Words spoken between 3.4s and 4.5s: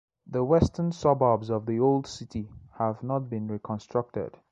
reconstructed.